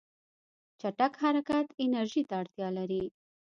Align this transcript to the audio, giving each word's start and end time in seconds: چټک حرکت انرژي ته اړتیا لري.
چټک 0.79 1.13
حرکت 1.23 1.67
انرژي 1.83 2.23
ته 2.29 2.33
اړتیا 2.41 2.67
لري. 2.77 3.03